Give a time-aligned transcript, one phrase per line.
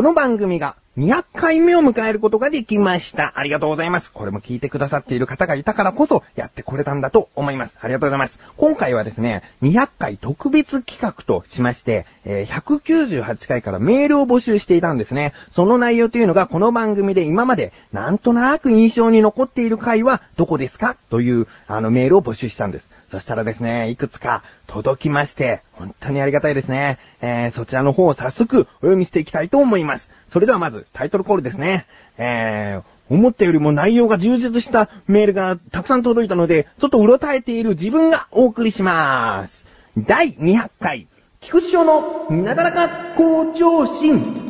[0.00, 3.38] この番組が200回目を迎えることができました。
[3.38, 4.10] ありがとうございます。
[4.10, 7.76] これも聞いてくださっている方がいたからこそやってこれたんだと思います。
[7.82, 8.40] ありがとうございます。
[8.56, 15.34] 今回はですね、200回特別企画としまして、えー198回からメールを募集していたんですね。
[15.50, 22.88] その内容というのがこの番組で今までなんとなく印象に残っている回はどこですかというあのメールを募集したんです。
[23.10, 26.98] そしたらですね、いくつか届きまして、本当にありがたいですね。
[27.20, 30.12] えー、そちらの方を早速お読みしていきたいと思います。
[30.32, 31.86] それではまずタイトルコールですね。
[32.18, 39.66] えー、思ったよりも内容が充実したメールがたくさん届いたので、ちょっとうろたえている自分がお送りします。
[39.98, 41.08] 第200回、
[41.40, 44.49] 菊池賞のなだらか向上心。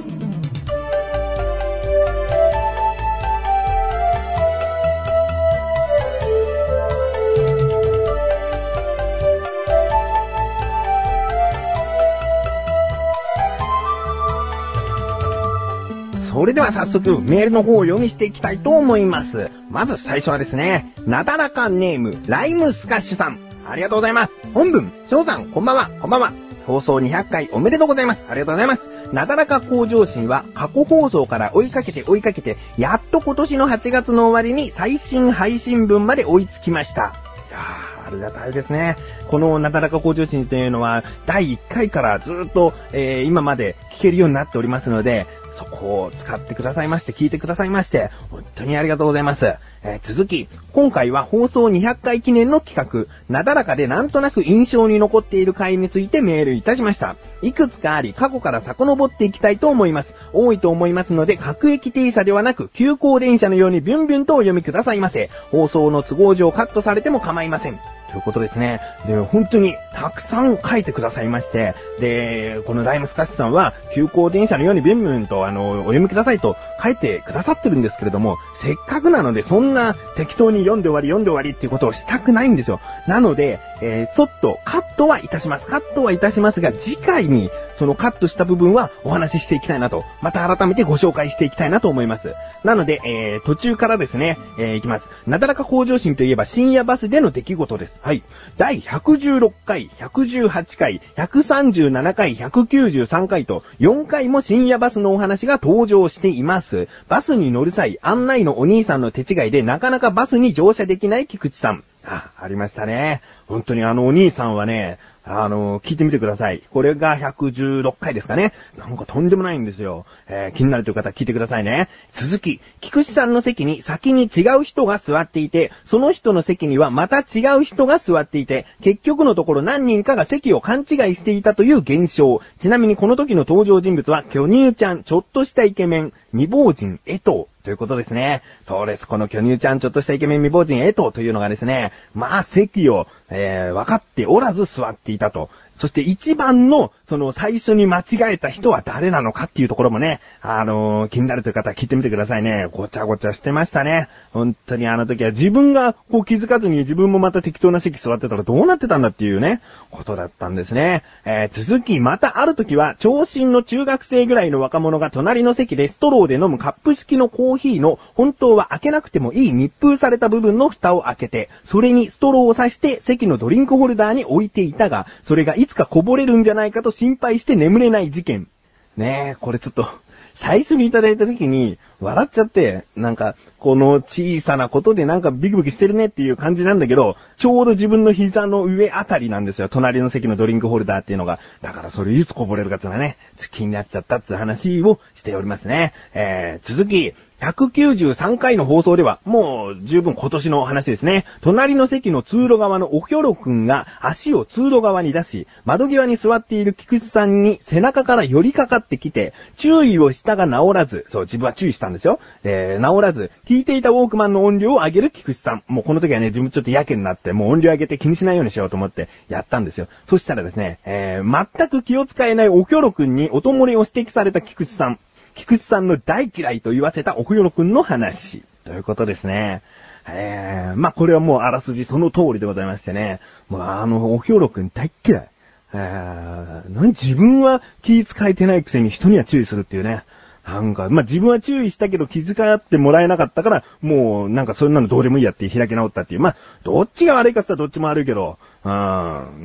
[16.41, 19.51] それでは早速メールの方を読みしていきたいと思います。
[19.69, 23.39] まず最初はですね、なだらかネーム、ライムスカッシュさん。
[23.69, 24.33] ありがとうございます。
[24.55, 26.33] 本文、翔さん、こんばんは、こんばんは。
[26.67, 28.25] 放送200回おめでとうございます。
[28.31, 28.91] ありがとうございます。
[29.13, 37.03] なだらか向上心は過去放送から追いかけて追いかけて、やっと今年の8月の終わりに最新配信分まで追いつきました。
[37.03, 37.05] い
[37.53, 38.97] やー、ありがたいですね。
[39.29, 49.47] このなだらか向上心というのは、第1回からずっと、えー、今まで聞けるようになっておりますので、そこを使ってくださいまして、聞いてくださいまして、本当にありがとうございます。
[49.83, 57.17] えー続き、今回は放送200回記念の企画、なだらかでなんとなく印象に残っている回についてメールいたしました。
[57.43, 60.15] いくつかあり、過去から遡っていきたいと思います。
[60.33, 65.31] 多いと思いますので、各駅停車ではなく、急行電車のようにビュンビュンとお読みくださいませ。
[65.51, 67.79] 放送の都合上カットされても構いません。
[68.11, 68.81] ということですね。
[69.07, 82.81] で、本当にたくさん書いてくださいまして、で、このライムスカッシュさんは、急行電車のようにビンビンと、あの、お読みくださいと書いてくださってるんですけれども、せっかくなので、そんな適当に読んで終わり読んで終わりっていうことをしたくないんですよ。
[83.07, 85.67] なので、えーちょっとカットはいたします。
[85.67, 92.35] カットはいたしますが、次回にそのカットした部分はお話ししていきたいなと、また改めてご紹介していきたいなと思います。
[92.63, 95.09] なので、えー途中からですね、えーいきます。
[95.27, 97.99] なだらか向上心といえば深夜バスでの出来事です。
[98.03, 98.23] はい。
[98.59, 106.87] 第116回、118回、137回、193回と、4回も深夜バスのお話が登場しています。
[107.09, 111.83] バスに乗る際、案内のお兄さんの手違いでなかなかバスに乗車できない菊池さん。
[112.05, 113.23] あ、ありましたね。
[113.47, 116.63] 本当にあのお兄さんはね、あの、聞いてみてください。
[116.71, 118.53] これが116回ですかね。
[118.79, 120.07] なんかとんでもないんですよ。
[120.29, 121.89] えー気になるという方聞いてくださいね。
[122.13, 132.41] 続き、菊池さんの席に先に違う人が座っていて、その人の席にはまた違う人が座っていて、結局のところ何人かが席を勘違いしていたという現象。
[132.59, 137.47] ちなみにこの時の登場人物は、巨乳ちゃん、ちょっとしたイケメン、未亡人、江藤。
[137.63, 138.43] ということですね。
[138.67, 139.07] そうです。
[139.07, 145.51] この巨乳ちゃん、ちょっとしたイケメン未亡人、エトというのがですね、まあ席を、えー分かっておらず座っていたと。
[145.81, 152.69] そして一番の、その最初に間違えた人は誰なのかっていうところもね、あのー気になるという方は聞いてみてくださいね。
[152.71, 154.11] ごちゃごちゃしてましたね。
[154.35, 161.03] 本当にあの時は自分がこう気づかずに自分もまた適当な席座ってたらどうなってたんだっていうね、ことだったんですね。
[161.25, 178.49] えー続き、またある時は、長身の中学生ぐらいの若者が隣の席でストローで飲むカップ式のコーヒーの、本当は開けなくてもいい密封された部分の蓋を開けて、それにストローを刺して席のドリンクホルダーに置いていたが、それがいつかこぼれるんじゃないかと心配して眠れない事件。
[178.97, 179.89] ねえ、これちょっと、
[180.35, 189.69] 最初にいただいた時に、笑っちゃって、なんか、この小さなことでなんかビクビクしてるねっていう感じなんだけど、ちょうど自分の膝の上あたりなんですよ。
[189.69, 191.39] 隣の席のドリンクホルダーっていうのが。
[191.63, 195.93] だからそれいつこぼれるかっていうのはね、ちょっと気になっちゃったっていう話をしておりますね。
[196.15, 201.25] えー、続き、193回の放送では、もう十分今年の話ですね。
[201.41, 212.21] 隣の席の通路側のおひょろくんが足を通路側に出し、窓際に座っている菊池さんに背中から寄りかかってきて、注意をしたが治らず、そう、自分は注意したんですよ。
[212.45, 215.63] えー、治らず、聞いていたウォークマンの音量を上げる菊池さん。
[215.67, 219.89] もうこの時はね、自分ちょっとやけになって、もう音量上げて気にしないようにしようと思ってやったんですよ。
[220.07, 224.99] そしたらですね、えー、全く気を使えないおひょろくんに音漏れを指摘された菊池さん。
[225.41, 228.43] 菊池さんの大嫌いと言わせたおふよろくんの話。
[228.65, 229.63] ということですね。
[230.07, 233.21] えー、まあ、これはもうあらすじその通りでございましてね。
[233.49, 235.29] もうあの、おひょろくん大嫌い。
[235.73, 240.05] えー、何自分は気使えてないくせに人には注意するっていうね。
[240.45, 246.21] なんか、まあ、自分は注意したけど気遣ってもらえなかったから、もうなんかそんなのどうでもいいやって開き直ったっていう。
[246.21, 248.71] まあ、どっちが悪いかって言ったらどっちも悪いけど、うん、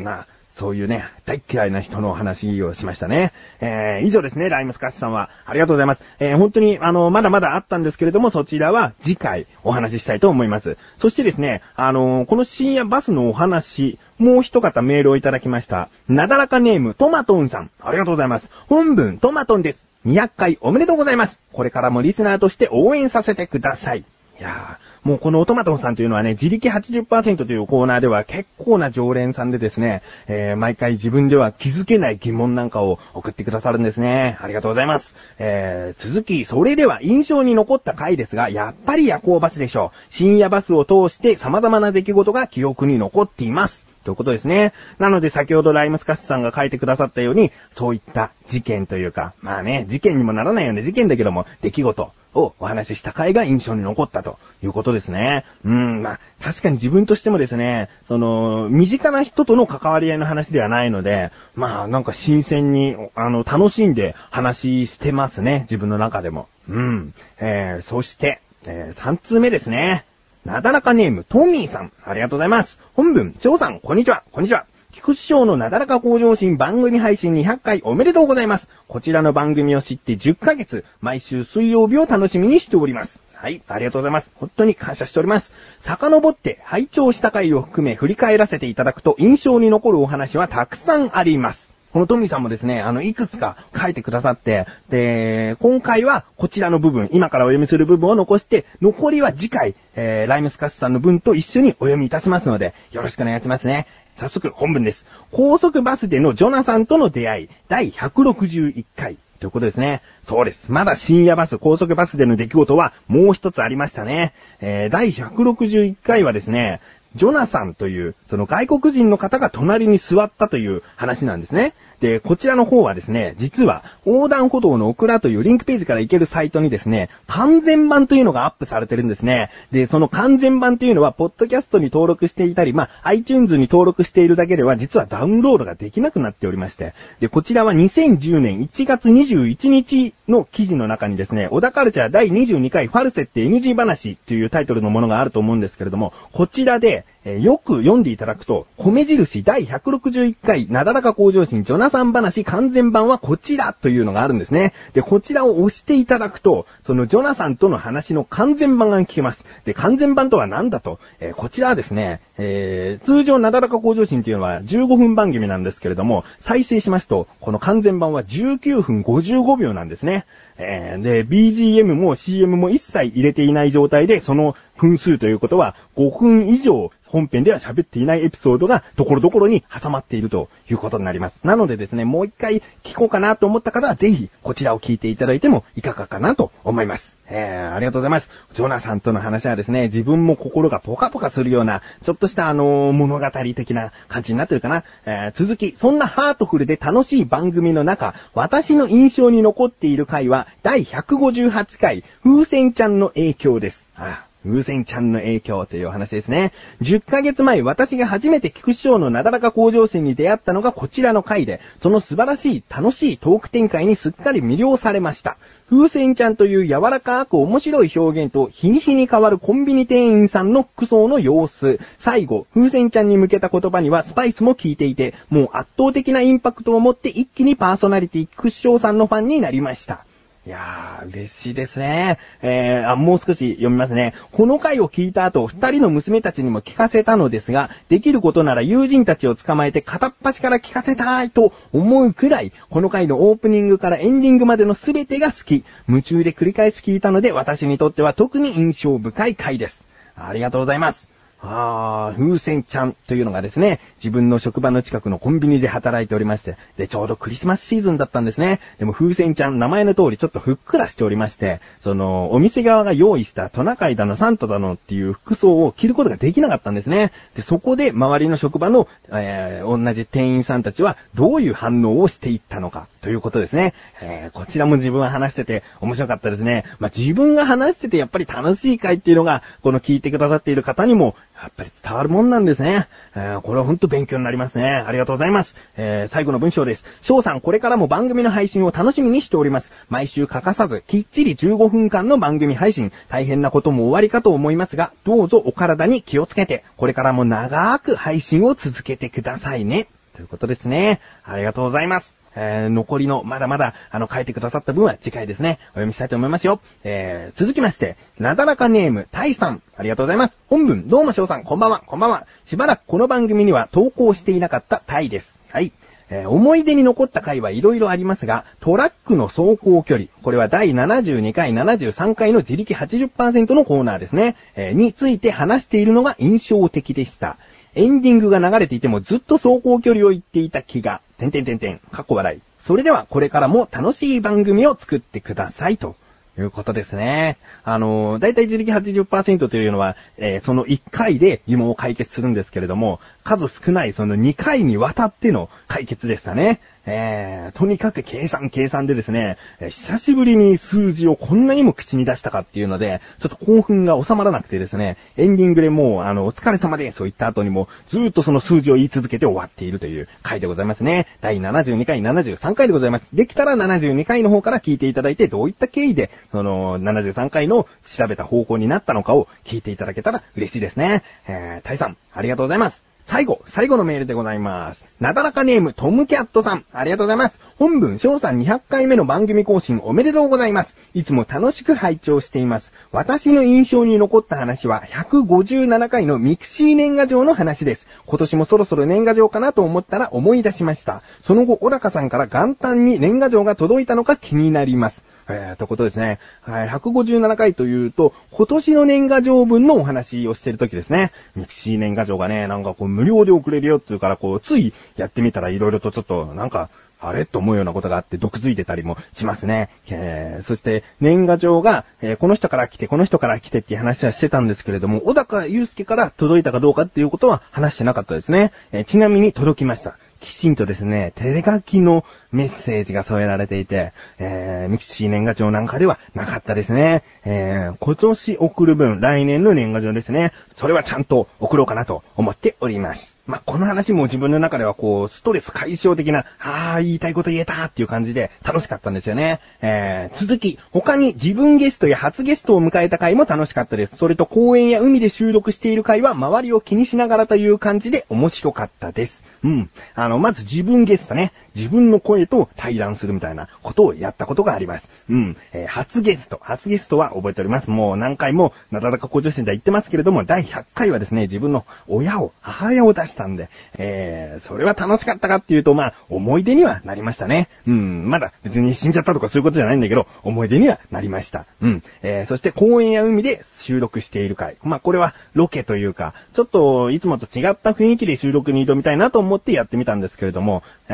[0.04, 3.34] な、そういうね、大嫌いな人の話をしましたね。
[3.60, 5.30] えー、以上ですね、ライムスカッシュさんは。
[5.46, 6.04] ありがとうございます。
[6.19, 10.78] えー、本当に、あの、まだまだあったんですけれども、そちらは次回お話ししたいと思います。
[10.98, 15.90] そしてですね、あのこの深夜バスのお話、もう一方メールをいただきました。
[16.07, 17.69] なだらかネーム、トマトンさん。
[17.81, 18.50] ありがとうございます。
[18.69, 19.84] 本文、トマトンです。
[20.06, 21.42] 200回おめでとうございます。
[21.51, 24.06] これからもリスナーとして応援させてください。
[24.38, 34.38] いやー、もうこのオトマトンさんというのはね、自力80%というコーナーでは結構な常連さんでですね、えー、毎回自分では気づけない疑問なんかを送ってくださるんですね。
[34.42, 35.16] ありがとうございます。
[35.40, 40.14] えー、続き、それでは印象に残った回ですが、やっぱり夜行バスでしょう。
[40.14, 43.95] 深夜バスを通して様々な出来事が記憶に残っています。
[44.06, 44.72] ということですね。
[45.00, 55.46] なので先ほどライムスカスさんが書いてくださったように、そういった事件というか、まあね、事件にもならないような事件だけども、出来事をお話しした回が印象に残ったということですね。
[55.63, 66.48] うん、まあ、確かに自分としてもですね、その、身近な人との関わり合いの話ではないので、まあ、なんか新鮮に、あの、楽しんで話してますね、自分の中でも。
[66.69, 67.13] うん。
[67.40, 70.06] えー、そして、えー、3通目ですね。
[70.46, 71.92] なだらかネーム、トミーさん。
[72.04, 72.80] ありがとうございます。
[72.94, 74.68] 本文、翔さん、こんにちは、こんにちは。
[74.92, 78.70] 菊師匠のなだらか向上心番組配信200回おめでとうございます。
[78.88, 83.24] こちらの番組を知って10ヶ月、毎週水曜日を楽しみにしております。
[83.34, 84.30] はい、ありがとうございます。
[84.36, 85.52] 本当に感謝しております。
[85.80, 91.75] 遡って拝聴した回を含め振り返らせていただくと印象に残るお話はたくさんあります。
[91.96, 103.88] このトミーさんもですね、あの、いくつか書いてくださって、で、今回はこちらの部分、今からお読みする部分を残して、残りは次回、えー、ライムスカッスさんの文と一緒にお読みいたしますので、よろしくお願いしますね。
[104.18, 105.06] 早速、本文です。
[105.32, 109.16] 高速バスでのジョナサンとの出会い、第161回。
[109.40, 110.02] ということですね。
[110.24, 110.74] そうです。
[110.74, 114.34] まだ深夜バス、高速バスでの出来事はもう一つありましたね。
[114.60, 116.82] えー、第161回はですね、
[117.16, 121.74] ジョナサンという、その外国人の方が隣に座ったという話なんですね。
[122.00, 129.50] で、こちらの方はですね、実は横断歩道のオクラというリンクページから行けるサイトにですね、完全版というのがアップされてるんですね。
[129.72, 154.74] で、その完全版というのは、ポッドキャストに登録していたり、まあ、iTunes に登録しているだけでは、実はダウンロードができなくなっておりまして、で、こちらは2010年1月21日の記事の中にですね、小田カルチャー第22回ファルセット NG 話というタイトルのものがあると思うんですけれども、こちらで、えー、よく読んでいただくと、米印第161回なだらか向上心ジョナサン話完全版はこちらというのがあるんですね。
[154.94, 159.44] で、こちらを押していただくと、そのジョナサンとの話の完全版が聞けます。
[159.66, 170.26] で、完全版とは何だと、えー、こちらはですね、えー、通常なだらか向上心というのは15分番組なんですけれども、再生しますと、この完全版は19分55秒なんですね。
[170.58, 181.40] えー、で、BGM も CM も一切入れていない状態で、その分数ということは5分以上本編では喋っていないエピソードがところどころに挟まっているということになります。
[181.44, 187.16] なのでですね、もう一回聞こうかなと思った方はぜひこちらを聞いていただいてもいかがかなと思います。
[187.27, 188.30] えー、ありがとうございます。
[188.54, 194.83] ジョナさんとの話はですね、自分も心がポカポカするような、ちょっとしたあのー、物語的な感じになってるかな。
[195.06, 203.88] えー、続き、そんなハートフルで楽しい番組の中、私の印象に残っている回は、第158回、風船ちゃんの影響です。
[203.96, 206.53] ああ風船ちゃんの影響というお話ですね。
[206.82, 215.38] 10ヶ月前、私が初めて菊師匠のなだらか向上心に出会ったのがこちらの回で、その素晴らしい、楽しいトーク展開にすっかり魅了されました。
[215.67, 221.79] 風船ちゃんという柔らかく面白い表現と日に日に変わるコンビニ店員さんの服装の様子。
[221.98, 230.05] 最後、風船ちゃんに向けた言葉にはスパイスも効いていて、もう圧倒的なインパクトを持って一気にパーソナリティクッショーさんのファンになりました。
[230.48, 232.20] いやー、嬉しいですね。
[232.44, 234.14] えー、あ、もう少し読みますね。
[234.32, 245.64] この回を聞いた後、二人の娘たちにも聞かせたのですが、できることなら友人たちを捕まえて片っ端から聞かせたいと思うくらい、この回のオープニングからエンディングまでの全てが好き。
[245.88, 249.84] 夢中で繰り返し聞いたので、私にとっては特に印象深い回です。
[250.16, 251.14] ありがとうございます。
[251.42, 258.60] ああ、風船ちゃんというのがですね、自分の職場の近くのコンビニで働いておりまして、で、ちょうどクリスマスシーズンだったんですね。
[258.80, 267.12] でも風船ちゃん、名前の通りちょっとふっくらしておりまして、その、お店側が用意したトナカイだのサンタだのっていう服装を着ることができなかったんですね。
[267.36, 273.74] で、そこで周りの職場の、えー、同じ店員さんたちはどういう反応をしていったのかということですね。
[274.01, 276.63] えー、こちらも自分は話してて面白かったですね。
[276.80, 281.15] まあ、自分が話しててやっぱり楽しい回っていうのが、この聞いてくださっている方にも
[281.46, 282.88] やっぱり伝わるもんなんですね。
[283.16, 284.66] えー、これはほんと勉強になりますね。
[284.66, 285.56] ありがとうございます。
[285.78, 286.86] えー、最後の文章です。
[287.04, 289.72] 翔さん、これからも番組の配信を楽しみにしております。
[289.88, 292.92] 毎週欠かさず、きっちり15分間の番組配信。
[293.10, 299.88] 大変なことも終わりかと思いますが、どうぞお体に気をつけて、これからも長く配信を続けてくださいね。
[300.16, 301.00] ということですね。
[301.24, 302.25] ありがとうございます。
[302.36, 306.60] えー、残りの、まだまだ、あの、書いてくださった分は次回ですね、お読みしたいと思いますよ。
[306.84, 309.62] えー、続きまして、なだらかネーム、タイさん。
[309.77, 310.38] ありがとうございます。
[310.48, 312.27] 本文、どうもしょうさん、こんばんは、こんばんは。
[312.46, 315.38] しばらくこの番組には投稿していなかったタイです。
[315.50, 315.72] はい。
[316.10, 327.38] えー、思い出に残った回はいろいろありますが、トラックの走行距離、これは第72回、73回の自力80%のコーナーですね、えー、について話しているのが印象的でした。
[327.75, 332.41] エンディングが流れていてもずっと走行距離を行っていた気が、てんてんてんてん、かっこ笑い。
[332.60, 335.96] それではこれからも楽しい番組を作ってくださいと。
[336.38, 337.38] いうことですね。
[337.63, 346.60] あの、だいたい自力80%というのは、えー、その1回で疑問を解決するんですけれども、数少ないその2回にわたっての解決でしたね。
[346.86, 361.08] えー、とにかく計算計算でですね、久しぶりに数字をこんなにも口に出したかっていうので、ちょっと興奮が収まらなくてですね、エンディングでもう、あの、お疲れ様ですと言った後にも、ずーっとその数字を言い続けて終わっているという回でございますね。
[361.22, 363.06] 第72回、73回でございます。
[363.13, 371.04] できたら72回の方から聞いていただいて、どういった経緯で、その、73回の調べた方向になったのかを聞いていただけたら嬉しいですね。
[371.27, 372.85] えー、タイさん、ありがとうございます。
[373.06, 374.84] 最後、最後のメールでございます。
[375.00, 376.66] なだらかネーム、トムキャットさん。
[376.74, 377.40] ありがとうございます。
[377.60, 380.76] 本文、翔さん200回目の番組更新おめでとうございます。
[380.96, 382.74] いつも楽しく拝聴しています。
[382.92, 387.88] 私の印象に残った話は、157回のミクシー年賀状の話です。
[388.08, 391.04] 今年もそろそろ年賀状かなと思ったら思い出しました。
[391.22, 395.06] その後、小高さんから元旦に年賀状が届いたのか気になります。
[395.27, 396.20] えー、とことですね。
[396.41, 401.12] はい、157回というと、今年の年賀状分のお話をしてる時ですね。
[401.36, 407.25] ミクシー年賀状がね、なんかこう無料で送れるよっていうから、こう、ついやってみたら色々とちょっと、なんか、あれ？
[407.25, 409.70] と思うようなことがあって毒づいてたりもしますね。
[409.89, 418.51] えー、そして、年賀状が、えー、この人から来て、この人から来てっていう話はしてたんですけれども、小高祐介から届いたかどうかっていうことは話してなかったですね。
[418.72, 419.98] えー、ちなみに届きました。
[420.22, 422.03] きちんとですね、手書きの
[422.36, 427.04] メッセージが添えられていて、えー、ミキシー年賀状なんかではなかったですね。
[427.24, 430.34] えー、今年送る分、来年の年賀状ですね。
[430.58, 433.15] それはちゃんと送ろうかなと思っております。
[433.25, 439.39] まあ、この話も自分の中ではこう、ストレス解消的な、ああ、言いたいこと言えたっていう感じで楽しかったんですよね。
[439.62, 443.96] えー、続き、他に自分ゲストや初ゲストを迎えた回も楽しかったです。
[443.96, 449.24] それと公園や海で収録している回は周りを気にしながらという感じで面白かったです。
[449.44, 449.70] うん。
[449.96, 451.32] あの、まず自分ゲストね。
[451.56, 454.89] 自分の声と対談するみたいなことをやったことがあります。
[455.10, 455.38] うん。
[455.53, 456.39] えー、初ゲスト。
[456.41, 457.70] 初ゲストは覚えております。
[457.70, 467.50] もう何回も、なだらか向上心で言ってますけれども、第100回はですね、自分の親を、母親を出したんで、えー、それは楽しかったかっていうと、まあ、思い出にはなりましたね。
[467.67, 468.10] うん。
[468.10, 471.46] まだ別に死んじゃったとかそういうことじゃないんだけど、思い出にはなりました。
[471.62, 471.84] うん。
[472.01, 474.58] えー、そして公園や海で収録している回。
[474.63, 480.94] まあ、これはロケというか、ちょっといつもと違った雰囲気で収録に挑みたいなと思ってやってみたんですけれども、え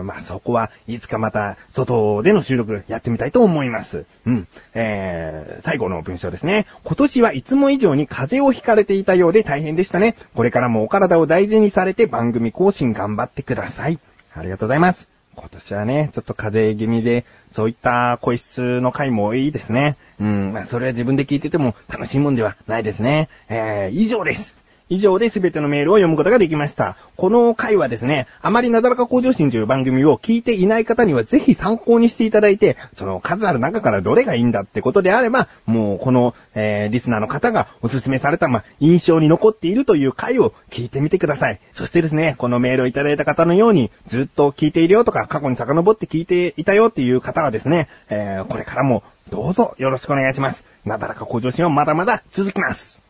[0.00, 4.04] ー、まあ、そこはいつかまた外での収録やってみたいと思います。
[4.26, 4.48] うん。
[4.74, 6.66] えー、最後の文章ですね。
[6.84, 10.16] 今年はいつも以上に風邪をひかれていたようで大変でしたね。
[10.34, 13.98] これからもお体を大事にされて番組更新頑張ってください。
[14.34, 15.08] ありがとうございます。
[15.34, 19.96] 今年はね、ちょっと風邪気味で、そういった個室の回もいいですね。
[20.20, 23.30] うん、まあ、それは自分で聞いてても楽しいもんではないですね。
[23.48, 24.56] えー、以上です。
[24.88, 26.96] 以上で全てのメールを読むことができました。
[27.16, 41.60] この回はですね、あまりなだらか向上心という番組を聞いていない方にはぜひ参考にしていただいて、その数ある中からどれがいいんだってことであれば、もうこの、えー、リスナーの方がおすすめされた、ま、印象に残っているという回を聞いてみてください。
[41.72, 50.64] そしてですね、このメールをいただいた方のように、ずっと聞いているよとか、過去に遡って聞いていたよっていう方はですね、えー、これからもどうぞよろしくお願いします。
[50.84, 53.01] なだらか向上心はまだまだ続きます。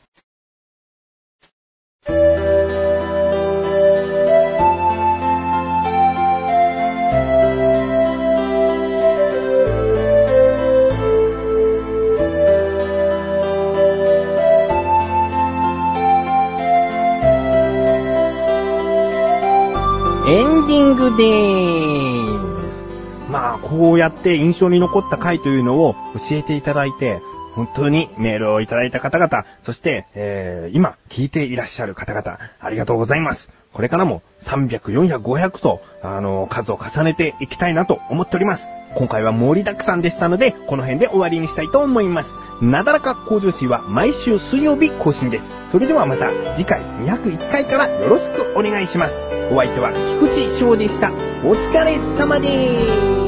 [24.22, 27.20] って印象に残った回というのを教えていただいて、
[27.54, 33.50] 本当にメールをいただいた方々、そして、えー、今聞いていらっしゃる方々、ありがとうございます。
[33.72, 38.68] これからも300、400、500と、あの、数を重ねていきたいなと思っております。
[38.94, 42.38] 今回は盛りだくさんでしたので、この辺で終わりにしたいと思います。
[42.60, 45.50] なだらか向上心は毎週水曜日更新です。
[45.72, 49.26] それではまた次回201回からよろしくお願いします。
[49.50, 51.10] お相手は菊池翔でした。
[51.10, 53.21] お疲れ様でーす。